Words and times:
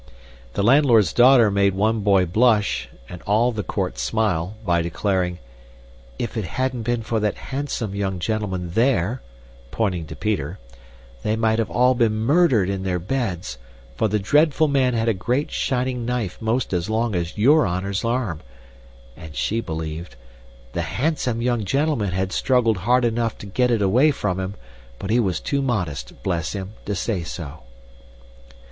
The 0.53 0.63
landlord's 0.63 1.13
daughter 1.13 1.51
made 1.51 1.75
one 1.75 1.99
boy 1.99 2.25
blush, 2.25 2.89
and 3.07 3.21
all 3.27 3.51
the 3.51 3.61
court 3.61 3.99
smile, 3.99 4.55
by 4.65 4.81
declaring, 4.81 5.37
"If 6.17 6.35
it 6.35 6.43
hadn't 6.45 6.81
been 6.81 7.03
for 7.03 7.19
that 7.19 7.35
handsome 7.35 7.93
young 7.93 8.17
gentleman 8.17 8.71
there" 8.71 9.21
pointing 9.69 10.07
to 10.07 10.15
Peter 10.15 10.57
"they 11.21 11.35
might 11.35 11.59
have 11.59 11.69
all 11.69 11.93
been 11.93 12.15
murdered 12.15 12.67
in 12.67 12.81
their 12.81 12.97
beds; 12.97 13.59
for 13.95 14.07
the 14.07 14.17
dreadful 14.17 14.67
man 14.67 14.95
had 14.95 15.07
a 15.07 15.13
great, 15.13 15.51
shining 15.51 16.03
knife 16.03 16.41
most 16.41 16.73
as 16.73 16.89
long 16.89 17.13
as 17.13 17.37
Your 17.37 17.67
Honor's 17.67 18.03
arm," 18.03 18.39
and 19.15 19.35
SHE 19.35 19.61
believed, 19.61 20.15
"the 20.73 20.81
handsome 20.81 21.43
young 21.43 21.63
gentleman 21.63 22.09
had 22.11 22.31
struggled 22.31 22.77
hard 22.77 23.05
enough 23.05 23.37
to 23.37 23.45
get 23.45 23.69
it 23.69 23.83
away 23.83 24.09
from 24.09 24.39
him, 24.39 24.55
but 24.97 25.11
he 25.11 25.19
was 25.19 25.39
too 25.39 25.61
modest, 25.61 26.23
bless 26.23 26.53
him! 26.53 26.73
to 26.85 26.95
say 26.95 27.21
so." 27.21 27.61